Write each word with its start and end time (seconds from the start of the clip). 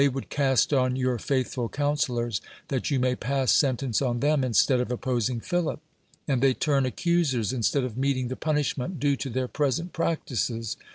'ould 0.03 0.29
cast 0.29 0.73
on 0.73 0.95
your 0.95 1.19
faithful 1.19 1.69
counselors, 1.69 2.41
that 2.69 2.89
you 2.89 2.99
may 2.99 3.15
pass 3.15 3.51
sentence 3.51 4.01
on 4.01 4.19
them, 4.19 4.43
instead 4.43 4.79
of 4.79 4.91
op 4.91 5.01
posing 5.01 5.39
Philip; 5.39 5.79
and 6.27 6.41
they 6.41 6.55
turn 6.55 6.87
accusers 6.87 7.53
instead 7.53 7.83
of 7.83 7.99
meeting 7.99 8.27
the 8.27 8.35
punishment 8.35 8.99
due 8.99 9.15
to 9.17 9.29
their 9.29 9.47
present 9.47 9.93
practises. 9.93 10.75